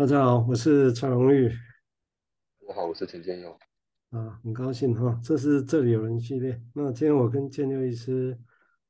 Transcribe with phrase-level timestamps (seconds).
[0.00, 1.46] 大家好，我是蔡荣玉。
[1.46, 3.54] 大家好，我是陈建佑。
[4.08, 6.58] 啊，很高兴哈，这是这里有人系列。
[6.72, 8.34] 那今天我跟建佑医师，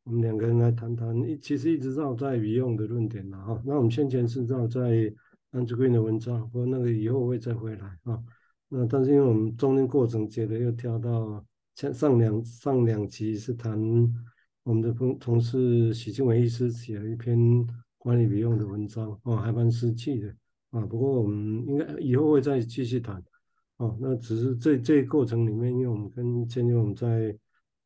[0.04, 3.60] 我们两个人来谈谈，一其实一直绕在语用的论点了哈。
[3.66, 5.12] 那我们先前是绕在
[5.50, 8.22] Andrew Green 的文章，不过那个以后会再回来啊。
[8.68, 13.76] 那但是因为我们中间过程接着又跳到前上两上两集是谈
[14.62, 17.36] 我们的同同事许静文医师写了一篇
[17.98, 20.32] 关于语用的文章哦，还蛮实际的。
[20.70, 23.20] 啊，不过我们应该以后会再继续谈，
[23.78, 27.36] 哦，那只是这这过程里面，因为我们跟建佑我们在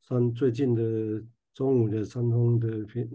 [0.03, 3.09] 三最近的中午的三通的频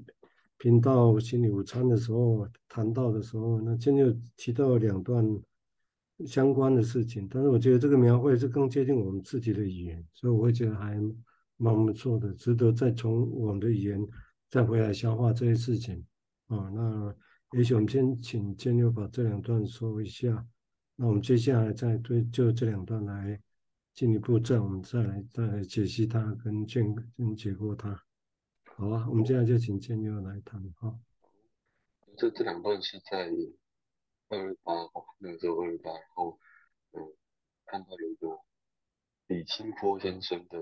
[0.58, 5.24] 频道心理午餐的时候谈到的时候，那建佑提到两段
[6.26, 11.00] 相关的事情，但是我觉得这个描绘是更接近我们自己的语言，所以我会觉得还
[11.58, 14.04] 蛮不错的，值得再从我们的语言
[14.50, 16.04] 再回来消化这些事情，
[16.48, 17.16] 啊，那。
[17.52, 20.48] 也许我们先请建佑把这两段说一下，
[20.96, 23.42] 那我们接下来再对就这两段来
[23.94, 28.04] 进一步，再我们再来再来解析它跟建跟解构它。
[28.76, 30.96] 好啊，我们现在就请建佑来谈哈。
[32.16, 33.32] 这这两段是在
[34.28, 36.40] 二月八号，那个时候二月八，然后
[36.92, 37.02] 嗯，
[37.66, 38.40] 看到有一个
[39.26, 40.60] 李清波先生的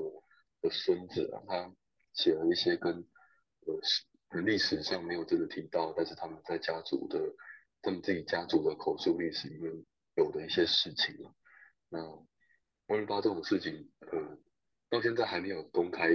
[0.62, 1.76] 的孙子啊，他
[2.14, 2.94] 写了一些跟
[3.66, 3.80] 呃
[4.32, 7.20] 历史上没有真的提到，但是他们在家族的，
[7.82, 11.34] 他们自己家族的口述历史里面有的一些事情了。
[11.90, 12.00] 那
[12.86, 14.38] 关于八这种事情，呃，
[14.90, 16.10] 到现在还没有公开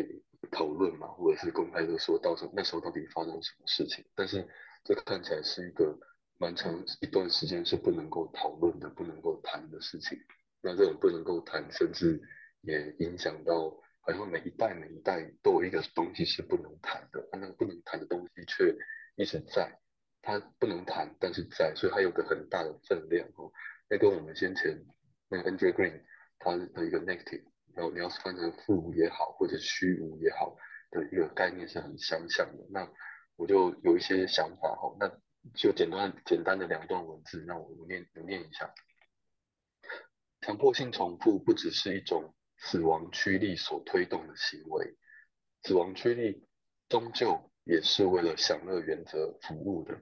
[0.50, 4.04] 讨论嘛，或者是公开的说到时候那时候到底发生什么事情？
[4.14, 4.46] 但是
[4.84, 5.98] 这看起来是一个
[6.38, 10.18] 蛮长一段时间是不能够讨论的、不能够谈的事情。
[10.60, 12.20] 那这种不能够谈，甚至
[12.60, 13.74] 也影响到。
[14.04, 18.76] 好像每一代每一代都有一个东西是不能谈的，但那个不能谈的东西却
[19.14, 19.78] 一直在，
[20.20, 23.52] 它不能谈，但是在，所以它有个很大的分量哦。
[23.88, 24.84] 那跟我们先前
[25.28, 26.02] 那个 Andrew Green
[26.40, 30.56] 他的一个 negative，然后你要是翻成负也好，或者虚无也好
[30.90, 32.66] 的一个概念是很相像的。
[32.70, 32.92] 那
[33.36, 35.08] 我就有一些想法哈，那
[35.54, 38.74] 就简单简单的两段文字，那我念我念一下。
[40.40, 42.34] 强迫性重复不只是一种。
[42.64, 44.96] 死亡驱力所推动的行为，
[45.64, 46.46] 死亡驱力
[46.88, 50.00] 终究也是为了享乐原则服务的，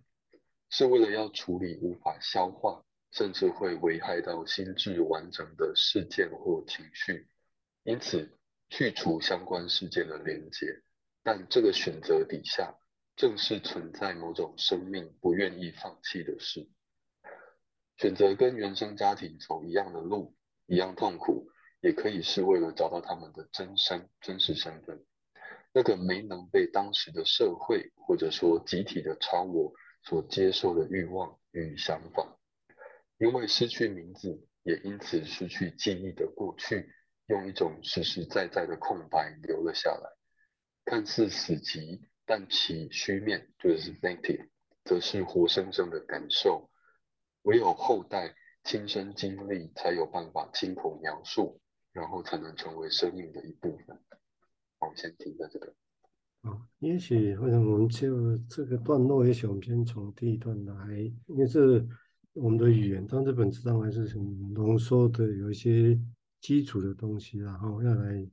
[0.68, 7.26] 是为了要处理无法消化，甚至会危害到心智完整的事件或情绪，
[7.82, 8.38] 因此
[8.68, 10.82] 去除相关事件的连结。
[11.22, 12.78] 但这个选择底下，
[13.16, 16.68] 正是存在某种生命不愿意放弃的事，
[17.96, 21.50] 选择跟原生家庭走一样的路，一样痛苦。
[21.80, 25.02] 也可以是为了找到他们的真身、真实身份，
[25.72, 32.38] 那个没能被当时的社会或者说集体的超我所接受的欲望与想法，
[33.18, 36.92] 因为失去名字，也因此失去记忆的过去，
[37.26, 40.10] 用一种实实在在的空白留了下来，
[40.84, 44.48] 看似死寂，但其虚面就是 negative，
[44.84, 46.70] 则是活生生的感受，
[47.42, 51.58] 唯有后代亲身经历，才有办法亲口描述。
[51.92, 53.98] 然后才能成为生命的一部分。
[54.80, 55.74] 我们先停在这个。
[56.42, 61.86] 好，也许或者我们就这个段落，也许我们先从第一段来，因为是
[62.32, 66.00] 我们的语言，但这本质上还是很浓缩的，有一些
[66.40, 68.26] 基础的东西，然后要来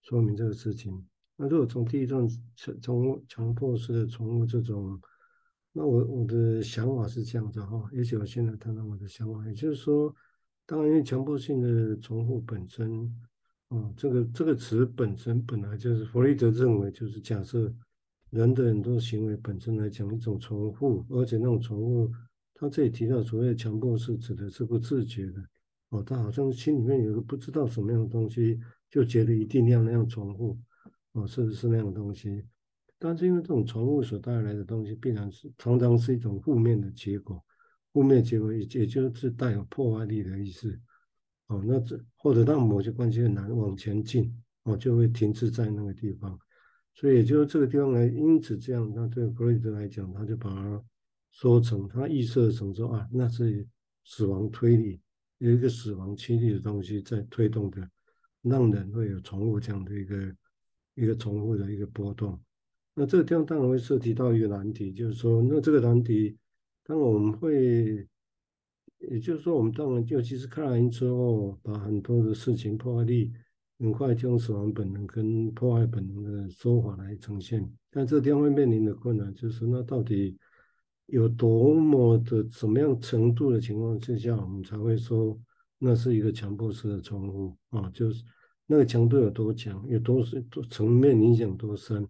[0.00, 1.06] 说明这个事情。
[1.36, 2.26] 那如果从第一段
[2.80, 5.00] 从强迫式的从这种，
[5.72, 10.12] 那我我的想法是这样子哈，也许我现在谈谈我的想法，也就是说。
[10.64, 13.04] 当然，因为强迫性的重复本身，
[13.68, 17.72] 啊，这个这个词本身本来就是弗洛伊德认为，就是假设
[18.30, 22.10] 人的很多行为本身来讲一种重复，而且那种重复，
[22.54, 25.44] 他这里提到所谓的强迫是指的是不自觉的，
[25.90, 28.58] 哦，他好像心里面有个不知道什么样的东西，
[28.88, 30.56] 就觉得一定要那样重复，
[31.12, 32.44] 哦，是不是那样的东西？
[32.98, 37.44] 但是因为这种重复所带来的东西，必然是常常是一种负面的结果。
[37.92, 40.80] 负面结果也也就是带有破坏力的意思，
[41.48, 46.38] 哦，那这或者让某些关系很难往前进，哦，就会停滞在那个地方，
[46.94, 50.82] 所以也就是这个地方来，因此这样，那对弗洛伊德来讲，他就把它
[51.32, 53.68] 说成，他预设成说啊，那是
[54.04, 54.98] 死亡推理，
[55.36, 57.86] 有一个死亡驱力的东西在推动的，
[58.40, 60.34] 让人会有重复这样的一个
[60.94, 62.40] 一个重复的一个波动，
[62.94, 66.38] 那这个地方当然会涉及到一个难题，就是说，那这个难题。
[66.84, 68.06] 当然我们会，
[68.98, 73.32] 也就是说，我们当然，尤其是看完之后，把很多的事情破坏力
[73.78, 77.68] 很快就用死亡本能跟破坏本能的说法来呈现。
[77.90, 80.36] 但这个地方会面临的困难就是，那到底
[81.06, 85.38] 有多么的什么样程度的情况之下，我们才会说
[85.78, 88.24] 那是一个强迫式的重复啊，就是
[88.66, 92.02] 那个强度有多强，有多是多层面影响多深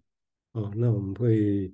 [0.53, 1.73] 啊，那我们会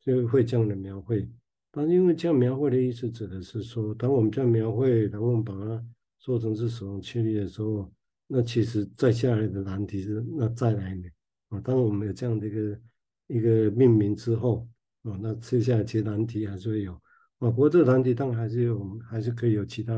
[0.00, 1.28] 就会这样的描绘。
[1.74, 5.84] 但因为这样描绘的意思指的是说，当我们这样描绘，然后我们把它
[6.20, 7.92] 做成是使用确立的时候，
[8.26, 11.08] 那其实再下来的难题是那再来呢
[11.48, 12.80] 啊，当我们有这样的一个
[13.26, 14.68] 一个命名之后。
[15.04, 19.92] 啊，那接下来其实难题还是会有，啊，不过这个难题当然还是有，还是可以有其他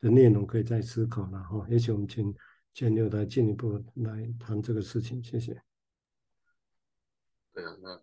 [0.00, 1.66] 的内容可以再思考了哈。
[1.68, 2.34] 也许我们请
[2.72, 5.60] 千六来进一步来谈这个事情，谢谢。
[7.52, 8.00] 对啊，那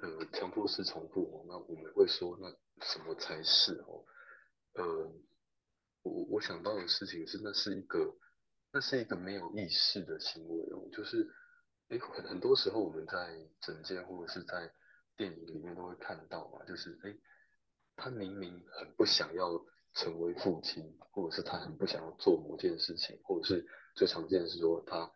[0.00, 2.48] 呃，强迫式重复哦，那我们会说，那
[2.84, 4.04] 什么才是哦？
[4.74, 5.12] 呃，
[6.02, 8.14] 我我想到的事情是，那是一个，
[8.72, 11.28] 那是一个没有意识的行为哦，就是，
[11.88, 14.72] 诶，很很多时候我们在整间或者是在
[15.16, 17.16] 电影里面都会看到嘛，就是哎，
[17.96, 19.50] 他明明很不想要
[19.94, 23.66] 成为父亲，或者是他很不想要做某件事情，或者是
[23.96, 25.12] 最常见的是说他，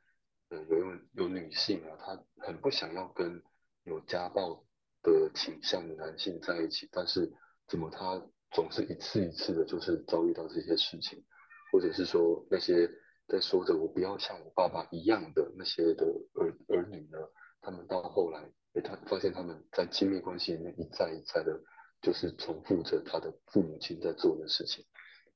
[0.48, 3.40] 呃，有有有女性啊，她很不想要跟
[3.84, 4.64] 有家暴
[5.02, 7.32] 的倾向的男性在一起，但是
[7.68, 11.24] 怎么他总是一次一次的，就是遭遇到这些事情，
[11.72, 12.90] 或者是说那些
[13.28, 17.18] 在说着我不要像我爸爸一样的那些的儿儿女呢，
[17.60, 18.50] 他们到后来。
[18.82, 21.60] 他发现他们在亲密关系里面一再一再的，
[22.00, 24.82] 就是重复着他的父母亲在做的事情，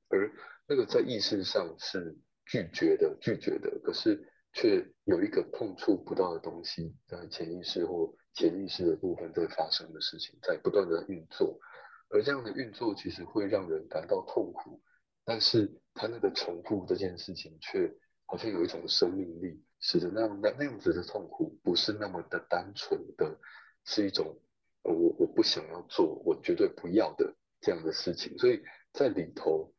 [0.08, 0.32] 而
[0.66, 2.16] 那个在意识上是
[2.46, 11.59] 拒绝的，拒绝的，可是却有一个碰触不到的东西在潜意识或潜意识的部分在发生的事情，在不断的运作，
[12.11, 14.81] 而这样的运作其实会让人感到痛苦，
[15.25, 17.93] 但是他那个重复这件事情却
[18.27, 19.61] 好像有一种生命力。
[19.79, 23.38] 使得那那那样子的痛苦不是那么的单纯的，
[23.85, 24.41] 是一种
[24.83, 28.38] 我我不想要做，我绝对不要的这样的事情。
[28.38, 28.62] 所以
[28.94, 29.71] 在里头，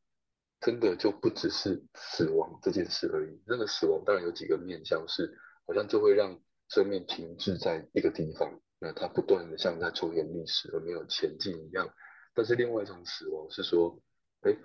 [0.61, 3.41] 真的就不只是死亡这件事而已。
[3.47, 11.89] 那个死亡当然有几个面向，是好像就会让生命停滞在一个地方，那它不断的像在重演历史而没有前进一样。
[12.33, 13.99] 但是另外一种死亡是说，
[14.41, 14.55] 哎，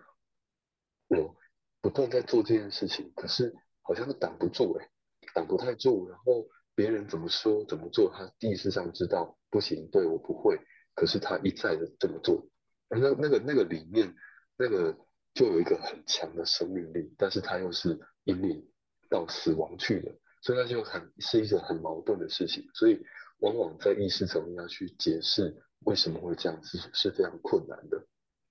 [1.08, 1.37] 我
[1.81, 4.88] 不断在做这件事情，可是好像是挡不住哎。
[5.34, 10.58] 挡不太住，然后别人怎么说怎么做，他意识上知道不行，对我不会，
[10.94, 12.46] 可是他一再的这么做，
[12.90, 14.14] 那那个那个里面
[14.58, 14.94] 那个
[15.32, 18.69] 就有一个很强的生命力，但是他又是引领
[19.08, 20.12] 到死亡去的，
[20.43, 23.00] 所以那就很是一种很矛盾的事情，所以
[23.39, 25.56] 往往在意识层面要去解释
[25.87, 28.05] 为什么会这样子是非常困难的。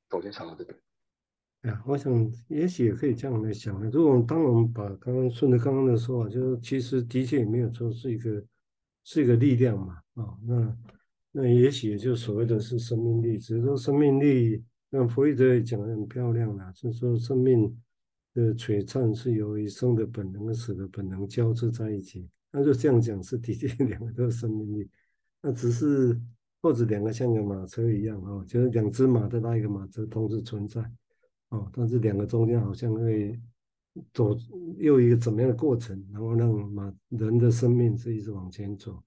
[0.10, 0.78] 我先讲到这边。
[1.64, 2.12] 呀，我想
[2.48, 3.80] 也许也可以这样来想。
[3.92, 8.44] 如果当我们把刚刚顺着刚刚的说法，就是其实的确也没有说是一个
[9.04, 10.78] 是一个力量嘛，啊、哦，那
[11.32, 17.78] 那也许也就所谓的是生命力，只是说生命力，那弗洛伊德也讲得很漂亮啦，就是说生命
[18.33, 22.30] 的璀璨是由于生的本能和死的本能交织在一起。
[22.51, 24.89] 那就这样讲，是的确两个都是生命力，
[25.42, 26.19] 那只是
[26.62, 30.81] 或者两个像个马车一样啊、哦，就是两只马在拉一个马车同时存在。
[31.50, 33.39] 哦，但是两个中间好像会
[34.13, 34.38] 走
[34.78, 39.04] 又一个怎么样的过程，然后让马人的生命是一直往前走。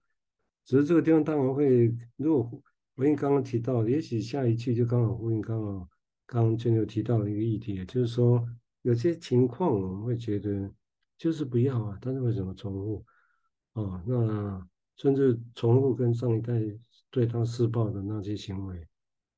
[0.66, 2.62] 只是这个地方当然会，如果
[2.96, 5.88] 回应刚刚提到，也许下一句就刚好呼应刚好
[6.26, 8.46] 刚刚就有提到的一个议题，就是说
[8.84, 10.70] 有些情况我们会觉得
[11.16, 13.04] 就是不要啊，但是为什么重复？
[13.72, 16.60] 哦，那甚至重复跟上一代
[17.10, 18.86] 对他施暴的那些行为，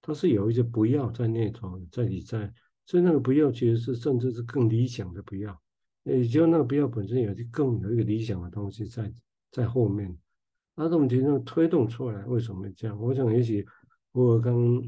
[0.03, 2.53] 他是有一些不要在那头，在你在。
[2.87, 5.63] 所以那个不要，其实是甚至是更理想的不要，
[6.03, 9.13] 也就那个不要本身有一更有一个理想的东西在
[9.51, 10.17] 在后面。
[10.75, 13.01] 那这种情况推动出来，为什么这样？
[13.01, 13.67] 我想也许
[14.13, 14.83] 我刚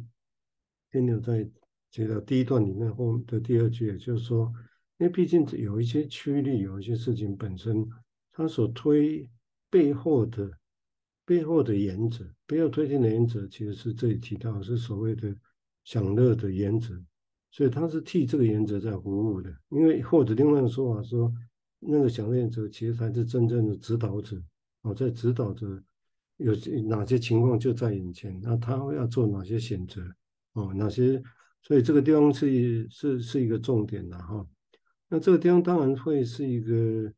[0.91, 1.49] 天牛在
[1.91, 4.53] 提到第一段里面后的第二句，也就是说，
[4.99, 7.89] 因为毕竟有一些驱力，有一些事情本身
[8.33, 9.29] 它所推
[9.71, 10.51] 背后的
[11.25, 15.35] 背后的原则，背后推进的原则，其实是这里提到是所谓的
[15.85, 16.95] 享乐的原则。
[17.51, 21.33] 所以他是替这个原则在服务的，因为或者另外一个说法说，
[21.79, 24.37] 那个享乐原则其实才是真正的指导者
[24.83, 25.83] 哦，在指导着
[26.37, 26.55] 有
[26.87, 30.03] 哪些情况就在眼前，那他要做哪些选择
[30.53, 31.21] 哦，哪些，
[31.63, 34.47] 所以这个地方是是是一个重点的哈。
[35.09, 37.13] 那这个地方当然会是一个，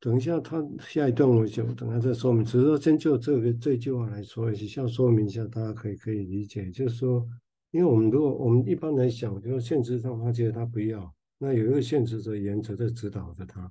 [0.00, 7.26] 等一下他下一段我就等下再说明，只是说先就这个这句话来说一下，说明一下，大家可以可以理解，就是说。
[7.70, 13.70] 因为我们如果我们一般来想，就是现实上他觉得他不要，那有一个现实的原则在指导着他，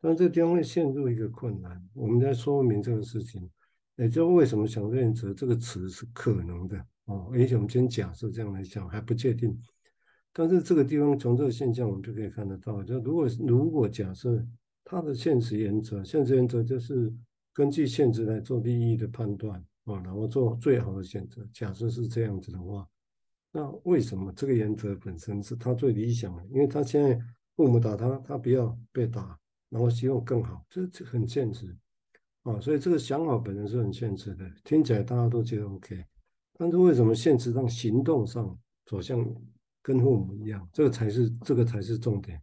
[0.00, 1.86] 但这个地方会陷入一个困难。
[1.92, 3.46] 我们在说明这个事情，
[3.96, 9.58] 也就为什么想乐原则这个词是可能的哦，而且我们先假设这样来讲还不确定。
[10.32, 14.44] 但是这个地方从这个现象我们就可以看得到，就如果如果假设
[14.84, 17.12] 它的现实原则，现实原则就是
[17.54, 21.48] 根据现实来做利益的判断啊，然后做最好的选择。
[21.54, 22.86] 假设是这样子的话，
[23.50, 26.44] 那为什么这个原则本身是他最理想的？
[26.48, 27.18] 因为他现在
[27.56, 29.38] 父母打他，他不要被打，
[29.70, 31.74] 然后希望更好，这这很现实
[32.46, 32.58] 啊。
[32.60, 36.04] 所以这个想法本身是很现实的，听起来大家都觉得 OK。
[36.58, 39.22] 但是为什么现实上行动上走向？
[39.82, 42.42] 跟父母一样，这个才是这个才是重点，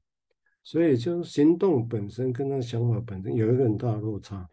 [0.63, 4.47] 所以就是行动本身跟他想法本身有一个很大的落差，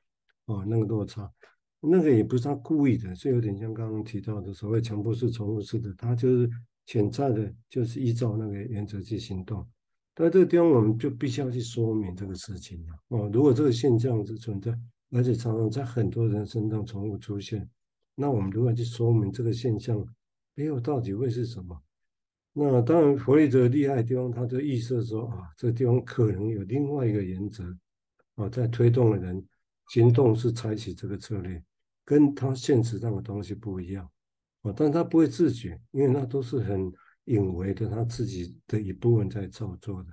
[0.47, 1.31] 哦，那个落差，
[1.79, 6.51] 那个也不是他故意的，是有点像刚刚提到的所谓强迫式、重复式的，他就是
[6.85, 9.65] 潜在的，就是依照那个原则去行动。
[10.13, 14.77] 但这个地方我们就必须要去说明这个事情了，哦，如果这个现象是存在，
[15.11, 17.69] 而且常常在很多人身上重复出现，
[18.15, 20.05] 那我们如何去说明这个现象
[20.55, 21.81] 背后到底会是什么？
[22.53, 27.65] 那当然，弗洛伊德厉害的地方，他就预设说啊，这个地方可能有另外一个原则
[28.35, 29.47] 啊，在推动的人
[29.91, 31.63] 行动是采取这个策略，
[32.05, 34.11] 跟他现实上的东西不一样。
[34.63, 36.93] 啊，但他不会自觉，因为那都是很
[37.27, 40.11] 隐微的，他自己的一部分在操作的。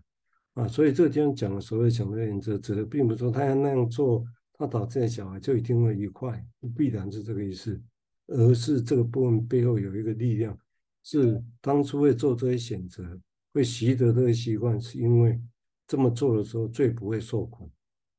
[0.53, 4.23] 啊，所以这个地方讲的所谓想乐原则，指的并不是说他要那样做，
[4.57, 6.45] 他导这些小孩就一定会愉快，
[6.75, 7.79] 必然是这个意思，
[8.27, 10.57] 而是这个部分背后有一个力量。
[11.03, 13.17] 是当初会做这些选择，
[13.53, 15.39] 会习得这些习惯，是因为
[15.87, 17.71] 这么做的时候最不会受苦，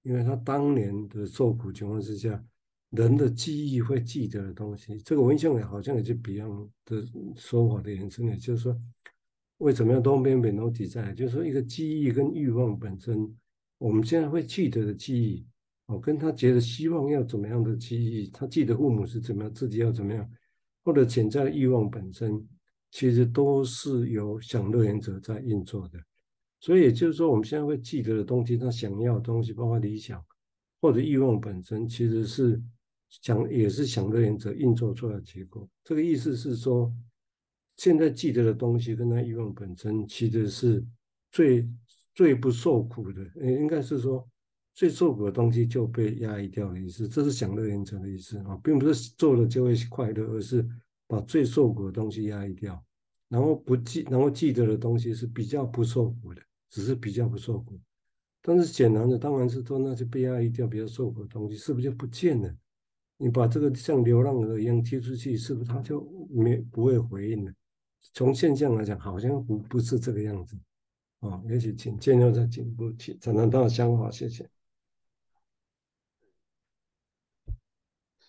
[0.04, 2.42] 因为他当年的受苦情况之下，
[2.92, 7.04] 人的记忆会记得的东西，这个文献里好像也是 Beyond 的
[7.36, 8.80] 说法的延伸，也就是说，
[9.58, 11.12] 为什么要东边美浓底在？
[11.12, 13.36] 就是说，一个记忆跟欲望本身，
[13.76, 15.46] 我们现在会记得的记忆，
[15.88, 20.26] 哦，跟他觉得希望要怎么样的记忆，他记得父母是怎么样，自己要怎么样，
[20.82, 22.48] 或者潜在的欲望本身。
[22.90, 25.98] 其实都是由享乐原则在运作的，
[26.58, 30.24] 所以也就是说，我们现在会记得的东西，他想要的东西，包括理想
[30.80, 32.58] 或者欲望本身，其实是
[33.10, 35.68] 想也是享乐原则运作出来的结果。
[35.84, 36.90] 这个意思是说，
[37.76, 40.82] 现在记得的东西跟他欲望本身，其实是
[41.30, 41.68] 最
[42.14, 43.22] 最不受苦的。
[43.42, 44.26] 应该是说，
[44.78, 47.08] 最受苦的东西就被压抑掉的意思。
[47.08, 50.64] 这是享乐原则的意思啊，并不是做了就会快乐，而是。
[51.10, 52.84] 把最受苦的东西压抑掉，
[53.30, 57.80] 然后不记，然后记得的东西是比较不受苦的，只是比较不受苦。
[58.42, 62.54] 但是显然的，当然是说那些被压抑掉、比较受苦的东西，是不是就不见了？
[63.16, 67.52] 你把这个像流浪鹅一样踢出去，是不是它就没不会回应了？
[68.12, 70.56] 从现象来讲，好像不不是这个样子。
[71.20, 74.46] 啊、哦，也许请建佑再进一步提，才能到想法，谢谢。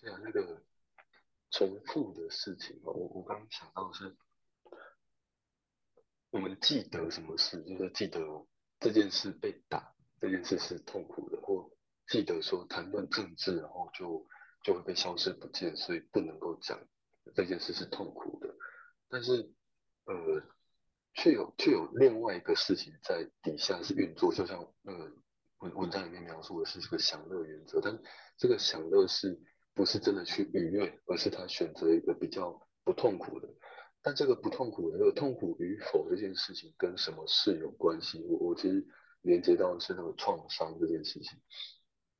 [0.00, 0.62] 是啊，那个。
[1.52, 4.16] 重复的事情，我我刚刚想到的是，
[6.30, 8.20] 我们记得什么事，就是记得
[8.78, 11.68] 这件事被打，这件事是痛苦的，或
[12.06, 14.28] 记得说谈论政治，然后就
[14.62, 16.80] 就会被消失不见，所以不能够讲
[17.34, 18.54] 这件事是痛苦的。
[19.08, 19.52] 但是，
[20.04, 20.40] 呃，
[21.14, 25.12] 却有却有另外一个事情在底下是运作，就像那个
[25.58, 28.00] 文文章里面描述的是这个享乐原则，但
[28.36, 29.36] 这个享乐是。
[29.80, 33.48] 不是真的去愉悦，而是他选择一个比较不痛苦的。
[34.02, 38.22] 但这个不痛苦的，痛苦与否这件事情跟什么事有关系？
[38.28, 38.86] 我我其实
[39.22, 41.40] 连接到的是那个创伤这件事情。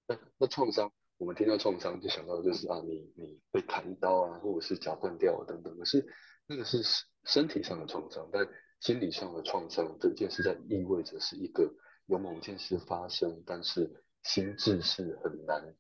[0.09, 5.77] 那那创伤，我们听到创伤就想到就是啊，你你被砍一刀啊，或者是脚断掉啊等等。
[5.77, 6.03] 可是
[6.47, 6.79] 那个是
[7.25, 8.49] 身体上的创伤，但
[8.81, 11.71] 心理上的创伤这件事在意味着是一个
[12.07, 15.77] 有某件事发生，但是心智是很难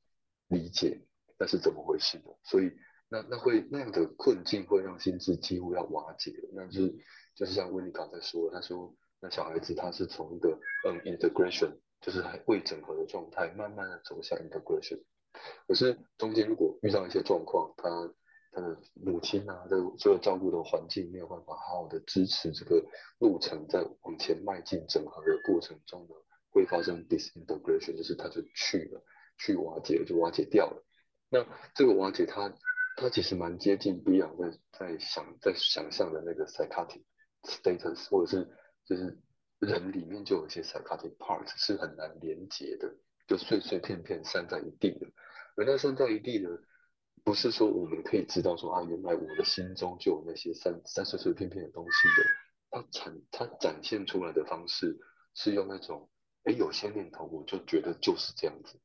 [0.49, 1.06] 理解。
[1.40, 2.25] 那是怎么回事呢？
[2.44, 2.70] 所以
[3.09, 6.30] 那那会那样的困境会让心智几乎要瓦解。
[6.52, 6.94] 那就是
[7.35, 10.50] 就是像温妮刚才说，他说那小孩子他是从一个
[10.87, 15.02] 嗯 integration，就是还未整合的状态，慢慢的走向 integration。
[15.66, 18.14] 可是中间如果遇到一些状况，他
[18.52, 22.85] 他的母亲啊，这个所有照顾的环境没有办法好好的支持这个
[23.18, 26.14] 路程，在往前迈进整合的过程中呢，
[26.50, 29.02] 会发生 disintegration，就是他就去了，
[29.38, 30.85] 去瓦解了，就瓦解掉了。
[31.32, 31.46] 那
[31.76, 32.52] 这个瓦解它，
[32.96, 37.04] 它其实蛮接近 Bia 在在想在想象的那个 psychotic
[37.44, 38.49] status，或者是
[38.84, 39.16] 就是
[39.60, 42.92] 人里面就有一些 psychotic parts 是很难连接的，
[43.28, 45.06] 就碎碎片片散在一地的。
[45.56, 46.50] 而那散在一地的，
[47.22, 52.26] 不是说我们可以知道说啊，原来我的心中就有那些散散碎碎片片的东西的。
[52.72, 54.99] 它展它展现出来的方式
[55.34, 56.10] 是用那种，
[56.42, 58.80] 哎，有些念头我就觉得就是这样子，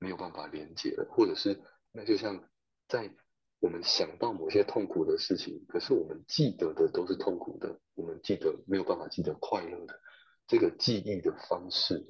[0.00, 1.62] 没有办法连接了，或者是。
[1.96, 2.44] 那就像
[2.88, 3.10] 在
[3.58, 9.98] 我们想到某些痛苦的事情，可是我们记得的都是痛苦的，我们记得没有办法记得快乐的
[10.46, 12.06] 这个记忆的方式，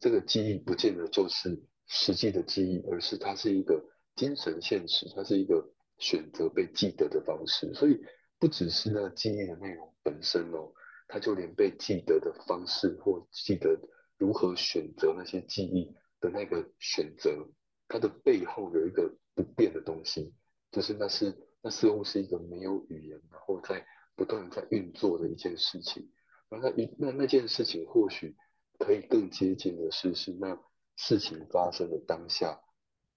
[0.00, 3.84] 这个记忆不见得就是实际的记忆，而是它是一个
[4.14, 7.74] 精神现实，它是一个选择被记得的方式。
[7.74, 8.00] 所以
[8.38, 10.72] 不只是那个记忆的内容本身哦，
[11.08, 13.76] 它就连被记得的方式或记得
[14.16, 17.48] 如何选择那些记忆的那个选择，
[17.88, 20.34] 它的背后有一个不变的东西。
[20.70, 26.12] 就是那是那似乎是一个没有语言，然后在不断在运作的一件事情。
[26.50, 28.36] 而那那那件事情或许
[28.78, 30.62] 可以更接近的是，是那
[30.96, 32.60] 事情发生的当下，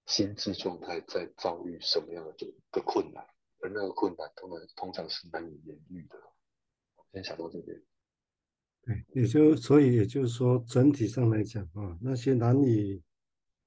[0.06, 3.22] 心智状态在遭遇什么样的一个困难，
[3.60, 6.16] 而那个困难通常通常是难以言喻的。
[7.12, 7.82] 先想到这边。
[8.84, 13.02] 对，也就所以也就是说，整体上来讲啊，那些难以。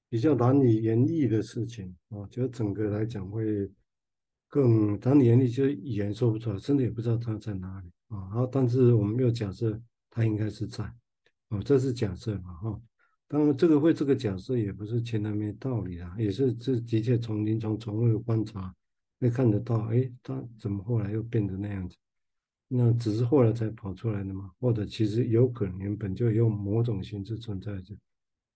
[0.08, 3.70] 比较难以言喻的事情啊，就整个来讲会
[4.48, 8.18] 更难以言喻，就语言说不出来，真的也不知道它在哪里啊。
[8.30, 10.84] 然后，但是我们又假设它应该是在，
[11.48, 12.80] 哦，这是假设嘛，哈。
[13.28, 18.72] 当然，这个会这个假设也不是全然没道理啊，也是这的确从临床从会观察
[19.18, 21.96] 会看得到，哎，它怎么后来又变得那样子？
[22.68, 27.96] 那只是后来才跑出来的嘛，或者其实有可能原本就有某种形式存在着。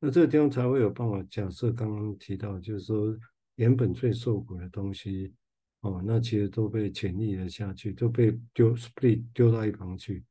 [0.02, 3.14] 那这个地方才会有办法假设刚刚提到，就是说
[3.56, 5.34] 原本最受苦的东西，
[5.80, 10.24] 哦，那其实都被潜移了下去，都被丢被丢到一旁去，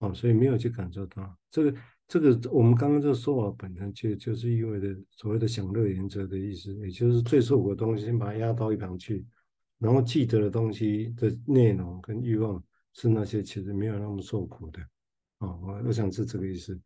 [0.00, 1.74] 哦，所以没有去感受到这个
[2.08, 9.24] 这个我们刚刚这个说法本身就就是意味着所谓的享乐原则的意思，也就是最受苦的东西先把它压到一旁去，
[9.78, 12.60] 然后记得的东西的内容跟欲望
[12.92, 14.82] 是那些其实没有那么受苦的，
[15.38, 16.76] 哦，我我想是这个意思。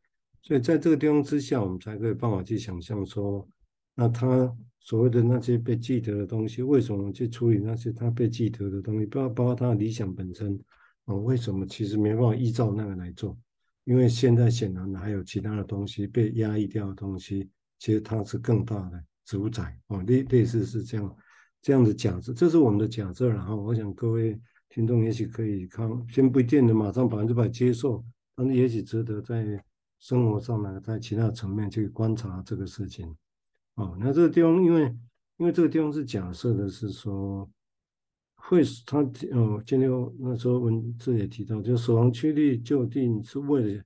[0.47, 3.45] 所以在这个地方之下，我们才可以办法去想象说，
[3.97, 9.07] 那他所谓的那些被记得的东西，为什么去处理那些他被记得的东西？
[9.07, 10.57] 不要包括他的理想本身
[11.07, 13.37] 啊，为什么其实没办法依照那个来做？
[13.83, 21.17] 因为现在显然还有其他的东西被压抑掉的东西，其实它是更大的主宰哦，类类似是这样
[21.61, 23.29] 这样的假设，这是我们的假设。
[23.29, 28.05] 然后我想各位听众也许可以看，先不一定能马上百分之百接受，
[28.37, 29.61] 但是也许值得在。
[29.99, 33.17] 生活上呢，在其他层面去观察这个事情，
[33.75, 34.83] 哦，那这个地方，因为
[35.39, 37.49] 因为这个地方是假设的是说，
[38.35, 38.99] 会他
[39.33, 43.83] 哦，今天那时候文字也提到，就死亡趋利就定是为了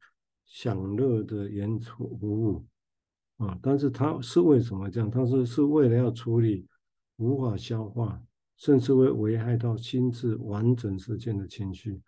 [0.46, 2.66] 享乐的原初服务
[3.38, 5.11] 啊，但是他是为什么这样？
[5.11, 6.66] 他是是为了要处理
[7.16, 8.20] 无法消化，
[8.57, 12.01] 甚至会危害到心智完整事件的情绪。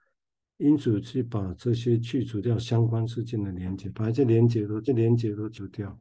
[0.62, 5.98] 因此，去把这些去除掉相关事件的连接，把这连接都、这连接都除掉。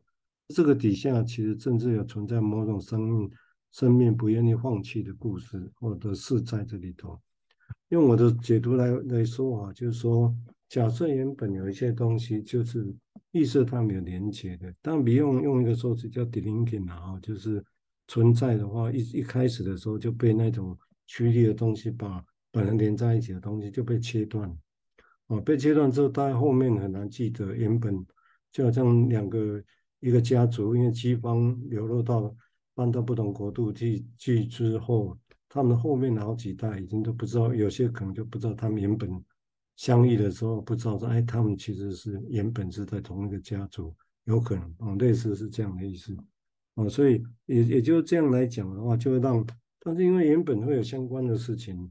[0.49, 3.31] 这个底下其实甚至有存在某种生命、
[3.71, 7.19] 生命不愿意放弃的故事或者是在这里头。
[7.89, 10.31] 用我的解读来来说啊，就是说，
[10.69, 12.93] 假设原本有一些东西就是
[13.31, 17.65] 意识它没有连接的，但比用用一个说辞叫 delinking 啊，就是
[18.07, 22.23] 存在的话，一一开始的时候就被那种趋利的东西把。
[22.51, 24.53] 本来连在一起的东西就被切断，
[25.27, 28.05] 哦，被切断之后，大家后面很难记得原本
[28.51, 29.63] 就好像两个
[30.01, 32.35] 一个家族，因为饥荒流落到
[32.73, 39.09] 搬到不同国度去去之后，他们后面好几代已经都不知道，有些可能就不知道他们原本
[39.77, 46.13] 相遇的时候不知道说，哎，他们其实是原本是在同一个家族，有可能啊，类似是这样的意思，
[46.75, 49.45] 啊，所以也也就这样来讲的话，就会让，
[49.79, 51.89] 但是因为原本会有相关的事情。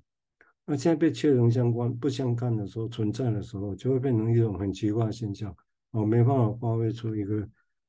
[0.70, 5.52] 那现在被切成相关不相干的时候，存在的时候，就会变成一种很奇怪的现象，
[5.90, 7.44] 哦，没办法发挥出一个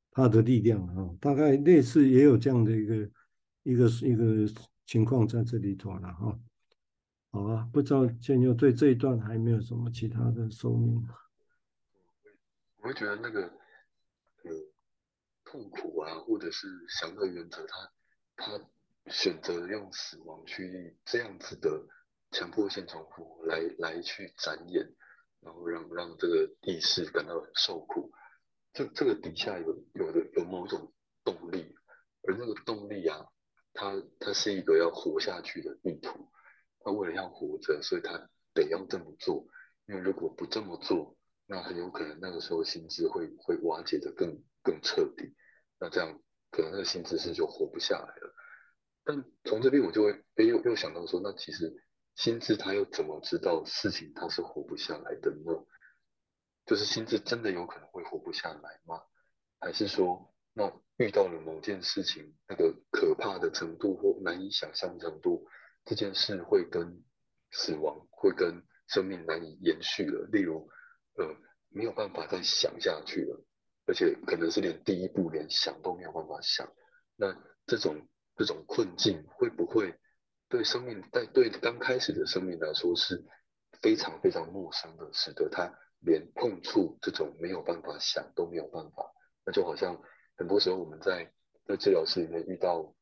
[0.09, 1.15] 它的力量啊。
[1.21, 2.95] 大概类似也有这样的一个
[3.61, 4.51] 一个一个
[4.87, 6.39] 情况在这里头了哈。
[7.29, 11.07] 好啊，不知道建佑对这一段还没有什么其他的说明？
[12.77, 14.51] 我会觉得那个呃
[15.45, 17.91] 痛苦啊，或者是享乐原则，他
[18.37, 18.65] 他
[19.11, 21.69] 选择用死亡去这样子的。
[22.31, 24.95] 强迫性重复来来去展演，
[25.41, 28.11] 然后让让这个意识感到很受苦。
[28.71, 30.93] 这这个底下有有的有某种
[31.25, 31.75] 动力，
[32.23, 33.25] 而那个动力啊，
[33.73, 36.31] 它它是一个要活下去的意图。
[36.79, 39.45] 他为了要活着，所以他得要这么做。
[39.87, 45.35] 因为如果不这么做，那很有可能那个时候心智会会瓦解的更更彻底。
[45.79, 46.17] 那这样
[46.49, 48.33] 可能那个心智是就活不下来了。
[49.03, 51.83] 但从这边我就会哎又又想到说，那其实。
[52.15, 55.65] 心智他又怎么知道事情他是活不下来的呢？
[56.65, 59.01] 就是心智真的有可能会活不下来吗？
[59.59, 65.47] 还是说那遇到了某件事情，那个可怕的程度或难以想象程度，
[65.85, 67.03] 这件事会跟
[67.51, 70.27] 死亡，会跟生命难以延续了。
[70.31, 70.69] 例如，
[71.17, 71.35] 呃，
[71.69, 73.43] 没有办法再想下去了，
[73.87, 76.71] 而且可能是连第一步连想都没有办法想。
[77.15, 79.97] 那这种这种困境会不会
[80.51, 83.23] 对生命，在对刚开始的生命来说是
[83.81, 89.09] 非常非常陌生的，使得他连碰触这种没有办法想都没有办法。
[89.45, 89.99] 那就好像
[90.35, 91.31] 很多时候我们在
[91.65, 92.93] 在治疗室里面遇到，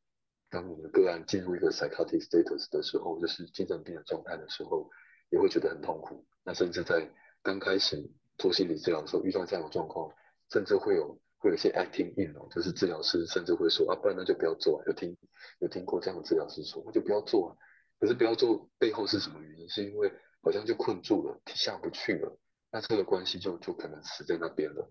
[0.51, 4.87] 当我们的个案进入一个 psychotic status 的时候，就是精神病的状态的时候，
[5.31, 6.23] 也会觉得很痛苦。
[6.45, 7.09] 那甚至在
[7.41, 7.97] 刚开始
[8.37, 10.13] 做心理治疗的时候，遇到这样的状况，
[10.51, 11.19] 甚至会有。
[11.39, 14.79] 会有些 acting in 哦，就是治疗师甚至会说啊，不然那就不要做。
[14.79, 15.17] 啊有听
[15.59, 17.57] 有听过这样的治疗师说，那就不要做啊。
[17.99, 19.67] 可是不要做背后是什么原因？
[19.69, 22.37] 是因为好像就困住了，下不去了。
[22.71, 24.89] 那这个关系就就可能死在那边了。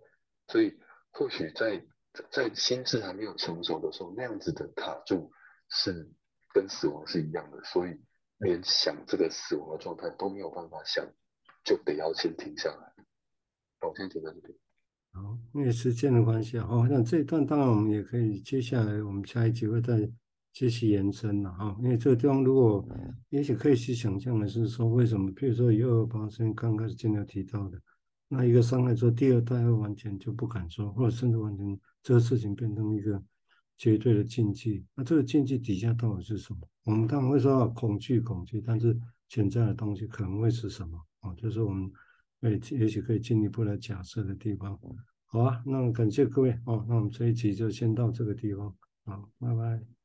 [0.49, 0.79] 所以
[1.13, 1.85] 或许在
[2.31, 5.31] 在心智还没有成熟的时候，那样子的卡住
[5.69, 6.11] 是
[6.53, 7.63] 跟死亡是一样的。
[7.65, 7.99] 所以
[8.39, 11.07] 连想这个死亡的状态都没有办法想，
[11.65, 13.05] 就得要先停下来。
[13.81, 14.55] 好，我先停在这边。
[15.21, 20.09] 好，因为时间的关系啊，好，那这一段当然我们也可以，接下来我们下一集会再
[20.53, 21.77] 继续延伸了哈。
[21.81, 22.89] 因为这个地方如果
[23.31, 25.31] 也许可以去想象的是说，为什么？
[25.33, 27.81] 比如说以二二八先刚开始今天提到的，
[28.29, 33.21] 那一个伤害之后，第二代会完全就不敢说，或者甚至完全这个事情变成一个
[33.77, 34.85] 绝对的禁忌。
[34.95, 36.61] 那这个禁忌底下到底是什么？
[36.85, 38.97] 我们当然会说恐惧，恐惧，但是
[39.29, 40.97] 潜在的东西可能会是什么？
[41.21, 41.91] 啊，就是我们。
[42.43, 44.79] 哎，也许可以进一步来假设的地方，
[45.31, 49.98] 好啊，那感谢各位哦，那我们这一集就先到这个地方，好，拜拜。